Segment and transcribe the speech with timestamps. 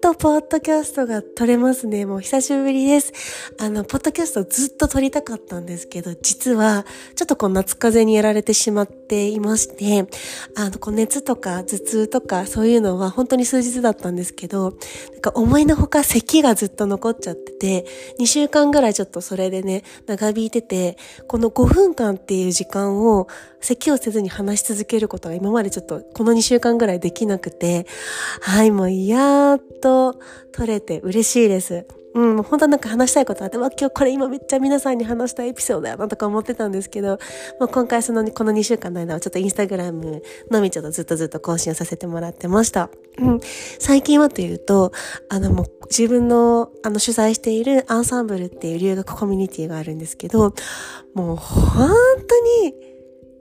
[0.00, 2.06] とポッドキャストが撮れますね。
[2.06, 3.12] もう久しぶりです。
[3.58, 6.86] あの、ポッドキャストずっと撮りたかったんですけど、実は
[7.16, 10.08] ちょっとこう夏風邪にやられてしまっていまして、
[10.56, 14.70] あの、こう熱とか頭痛とかそういうのは本当に数日だったんですけど、
[15.12, 17.86] なんか思いのほか咳がずっと残っちゃってて、
[18.20, 20.96] 2週間ぐらいちょっとそれでね、長引いてて、
[21.26, 23.26] この5分間っていう時間を
[23.60, 27.86] 咳をせずに話し続けることが今までちょっとこの2週間ぐらいできなくて、
[28.40, 29.58] はい、もうやっ
[29.88, 30.20] と
[30.52, 31.86] 取れて嬉しいです。
[32.14, 37.18] うん、本当なんか話したいことあって、わ、今日これ今めっちゃ皆さんに話したいエピソードだなとか思ってたんですけど、
[37.60, 42.90] もう今回その、この2週間の間はちょっとインスタグラムのみちょっとずっとずっと更新をさせてもらってました。
[43.18, 43.40] うん、
[43.78, 44.92] 最近はというと、
[45.28, 50.54] あのもう自分のあの主催しているアンサンブルっていう留学コミュニティがあるんですけど、
[51.14, 51.88] もう本
[52.26, 52.87] 当に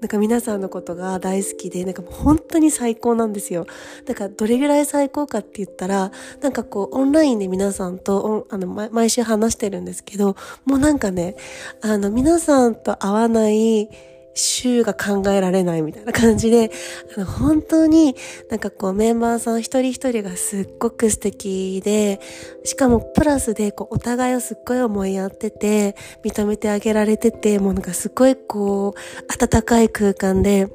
[0.02, 3.66] なんか皆さんのことが大好きで、なんかもう本当に最高なんですよ。
[4.06, 11.36] だからどれぐらい最高かって言ったら、なんかこうオンラインで皆さんとあの毎週話してるんですけど、もうなんかね、
[11.82, 13.90] あの皆さんと会わない
[14.38, 16.72] 週が考えられないみたいな感じで、
[17.16, 18.16] あの本当に
[18.50, 22.20] なんかこうメンバーさん一人一人がすっごく素敵で、
[22.64, 30.68] しかもプラスでこうお互いをすっごい思いやってて、認めてあげられてて、もうなんかすごいこう温かい空間で、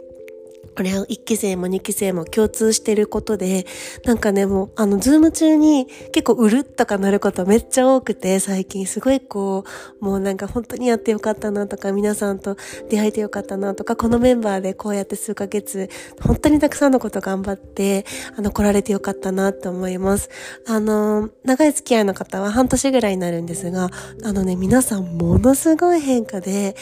[0.77, 3.67] これは1期生も2期生も共通してることで、
[4.05, 9.65] なんかね、もう、あの、ズーム中に結構うるっとかなることめっちゃ多くて、最近すごいこ
[10.01, 12.57] う、もうなんか本当にやってよかったなとか、皆さんと
[12.89, 20.31] 出会えてよかったなとか、このメンバーでこうやって数ヶ月、本当にたくさんのこと頑張って、あの、来られてよかったなと思います。
[20.67, 23.91] あの、長い付き合いの方は半年ぐらいになるんですが、
[24.25, 26.77] あのね、皆さんものすごい変化で、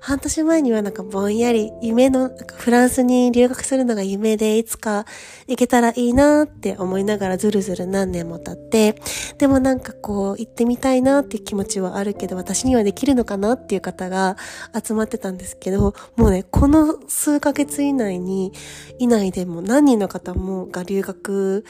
[0.00, 5.04] 半年前にはなんかぼんやり夢の、フランスに留学するのが夢でいつか
[5.46, 8.94] 行けたらいいなって思いながらずるずる何年も経って、
[9.36, 14.36] でもなんかこう行ってみたいなっていう気持ちはあるけど私にはできるのかなっていう方が
[14.82, 18.52] 集まってたんですけど、もうね、この数ヶ月以内に、
[18.98, 21.64] 以内でも何人の方もが留学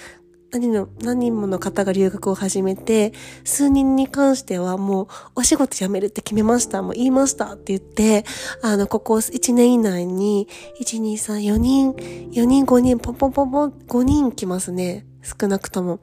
[0.53, 3.12] 何の、何人もの方が留学を始めて、
[3.44, 5.06] 数人に関してはもう
[5.37, 8.25] お仕事辞めるって決めました、もう言いましたって言って、
[8.62, 10.49] あの、ここ1年以内に、
[10.81, 15.06] 1、2、3、4人、4人、5人、ポンポンポンポン、5人来ますね。
[15.22, 16.00] 少なくとも。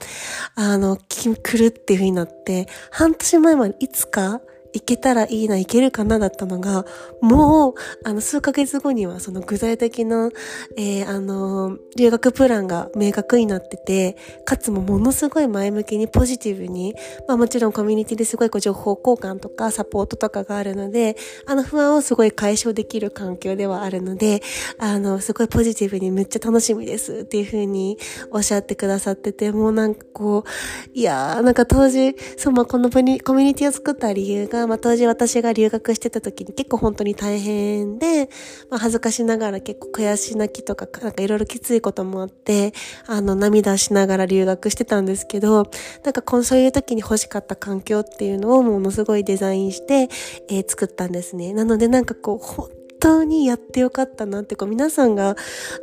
[0.55, 4.41] あの、来るっていう風になって、半年前までいつか
[4.77, 6.85] いけたらいいな、いけるかなだったのが、
[7.21, 7.73] もう、
[8.03, 10.29] あの、数ヶ月後にはその具体的な、
[10.77, 16.93] えー、あの、留学プランが明確になってて、かつもものすごい前向きにポジティブに、
[17.27, 21.15] まあもちろんコミュニティですごいこう情報交換とかサポートとかがあるので、
[21.47, 24.41] あの不安をすごい解消できる環境ではあるので、
[24.77, 27.97] あの、すごいポジティブにめっちゃ楽しみですっていうふうに
[28.31, 38.29] おっしゃってくださってて、もうなんかこう、いやー、なんか当時、そう、まあこのコミュニティを作った理由が、まあ当時私が留学してた時に結構本当に大変で、
[38.69, 42.73] まあ恥ずかしながら結構悔し泣きとか、なんかいろいろきついこともあって、
[43.07, 45.69] あの涙しながら留学してたんですけど、
[46.03, 50.09] なんかこうそういう時に欲しかった環境っていうのをものすごいデザインして、
[50.49, 51.53] えー、作ったんですね。
[51.53, 55.35] なのでなんかこう、本当にやってよかったなってこう皆さんが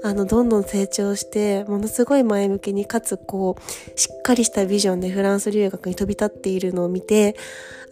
[0.02, 7.36] あのどんどん成長してものすごい前向きにかつこうしっかりしたビジョンでフランス留学に飛び立っているのを見て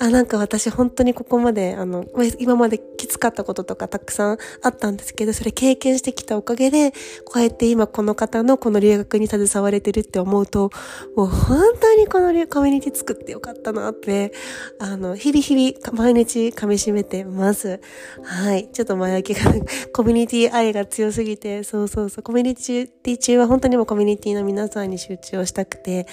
[0.03, 2.05] あ、なんか私本当にここまで、あの、
[2.41, 6.91] 今まできつかったこととかたくさんあったんですけど、それ経験してきたおかげで、
[7.25, 10.71] こうやって今この方のこの留学に携われてるって思うと、
[11.15, 14.33] もう本当にこのコミュニティ作ってよかったなって、
[14.81, 17.81] あの、日々日々毎日噛み締めてます。
[18.25, 18.69] はい。
[18.73, 19.42] ちょっと前置きが、
[19.93, 26.07] コミュニティ愛が強すぎて、そうそうそう、コミュニティ中は本当にもコミュニティの皆さんに集中をしたくて、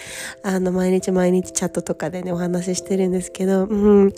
[0.44, 4.14] あの、毎日毎日チャットとかでね、お話ししてるんですけど、うん。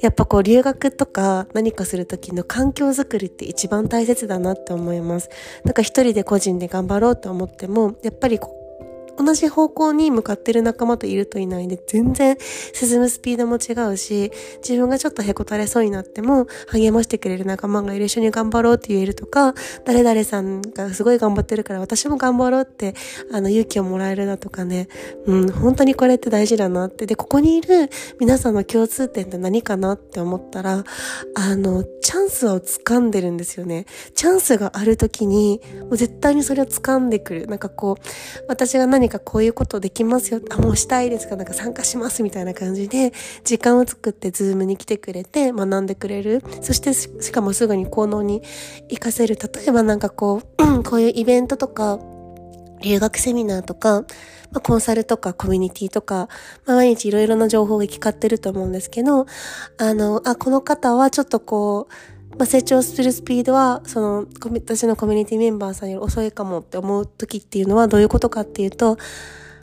[0.00, 5.30] やっぱこう留学とか何かする時の環境づくりって一番大切だなって思います。
[5.64, 8.38] なんか一人で個人で頑張ろうと思っても、やっぱり
[9.22, 12.36] 同じ方向に向かってる仲間といるといないで、全然
[12.72, 14.32] 進むスピードも違うし、
[14.66, 22.94] 自分がちょっとへこたれそうになっても、励ましてくれる仲間がいる一緒に頑張ろうって言えるとか、誰々さんがすごい頑張ってるから私も頑張ろうって、
[23.32, 24.88] あの、勇気をもらえるだとかね、
[25.26, 27.06] うん、本当にこれって大事だなって。
[27.06, 30.84] で、ここにいる皆さんの共通点って何かなって思ったら、
[31.34, 33.86] あの、チャンスを掴んでるんですよね。
[34.14, 37.46] チャンスがある時に、もう絶対にそれを掴んでくる。
[37.46, 40.40] なんかこう、私が何かこういうことできますよ。
[40.50, 43.12] あ、もうしたいですかなんか参加しますみたいな感じで、
[43.44, 46.42] 時間を作ってズームに来てくれて学んでくれる。
[46.62, 48.42] そしてしかもすぐに行動に
[48.88, 49.36] 活かせる。
[49.36, 51.98] 例えばなんかこう、 こういうイベントとか、
[52.82, 54.02] 留学セミナーとか、
[54.52, 56.28] まあ、コンサルとかコミュニティとか、
[56.66, 59.26] まあ、毎日いろいろな情報が行き交ってると思うんですけど、
[59.78, 68.96] あの、あ、この方はちょっとこう、まあ、成長するスピードは、その、私のコミュニティメンバーさんより遅いかもって思う時っていうのはどういうことかっていうと、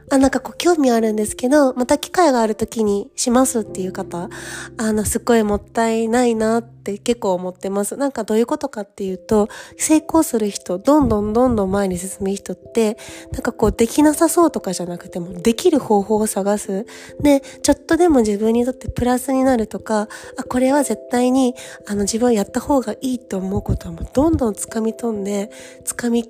[0.09, 4.29] あ、なんかこう興味あるんですけど、また機会がある時にしますっていう方、
[4.77, 7.97] あの、すっごいもったいないなって結構思ってます。
[7.97, 12.97] なんかどういうことかっていうと、成功する人、どんどんどんどん前に進む人って、
[13.33, 16.85] なんかこうできなさそうとかじゃなくても、できる方法を探す。
[17.21, 20.07] で、ちょっとでも自分にとってプラスになるとか、
[20.37, 21.53] あ、これは絶対に、
[21.85, 25.51] あの自分はやった方がいいと思うことはもうどんどん掴み取んで、
[25.83, 26.23] 掴み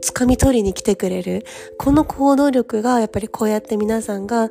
[0.00, 1.44] 掴み取りに来てくれる。
[1.78, 4.50] この行動力がやっぱりこうやって皆さんが、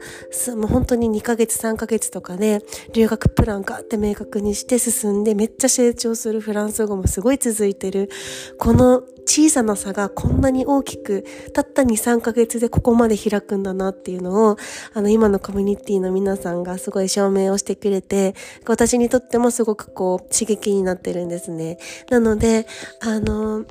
[0.56, 2.62] もう本当に2ヶ月3ヶ月とかで
[2.94, 8.10] 留学プランがって明確にして進んでめっちゃ成長するフランス語もすごい続いてる。
[8.58, 11.24] この小さな差がこんなに大きく、
[11.54, 14.58] たった2、3ヶ月でここまで開くんだなっていうのを、
[14.94, 18.34] あの今のコミュニティの皆さんがすごい証明をしてくれて、
[18.66, 21.78] 私にとってもすごくこう刺激になってるんですね。
[22.10, 22.66] なので、
[23.02, 23.66] あの、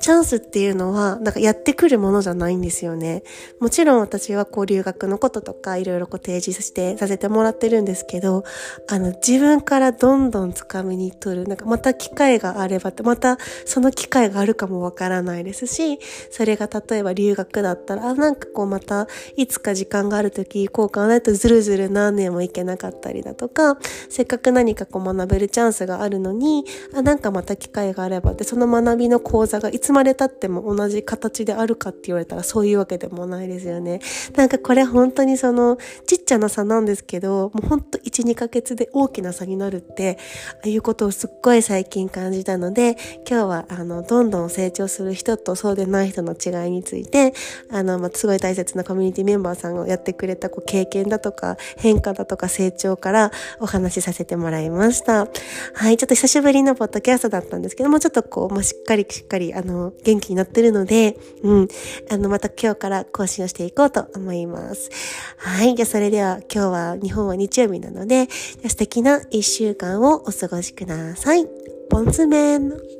[0.00, 3.24] チャンスっていうのは、なんかやってくるものじゃないんですよね。
[3.58, 8.44] もちろん私はこう留学のこととかいろいろこう提示してさせてもらってるんですけど、
[8.88, 11.48] あの自分からどんどん掴みに取る。
[11.48, 15.98] なんかまた機会があればって、またその機会があるかもわからないですし、
[16.30, 23.78] それが例えば留学だったら、あ、なんかこうまたいつか時間がある時行こうかなとずるずる何年も行けなかったりだとか、
[24.08, 26.64] せっかく何かこう学べるチャンスがあるのに、
[26.94, 34.00] あ、なんかまた機会があればって、その学びの講座がいつまで経っても同じ形であるかって言われたらそういうわけでもないですよね。
[34.34, 40.18] なんかこれ本当にそのちっちゃな差なんですけど、もうほんと1、2ヶ月で大きな差になるって、
[40.54, 42.96] ああいうことをすっごい最近感じたので、
[43.28, 47.32] 今日はあの、どんどん成長する人とそうでない人の違いについて、
[47.70, 53.30] あの、まあ、すごい大切なコミュニティメンバーさんがやってくれたこう経験だとか変化だとか成長から
[53.60, 55.28] お話しさせてもらいました。
[55.74, 61.68] はい、ちょっと久しぶりのポッドキャストだったんですけども、ちょっとこう、まあ、しっかりしっかり、あの、元気になってるので、うん、
[62.10, 64.90] あの、また今日から更新をしていこうと思います。
[65.36, 68.28] はい、じゃあそれでは今日は日本は日曜日なので、
[68.68, 71.46] 素敵な一週間をお過ごしください。
[71.88, 72.95] ポンズメン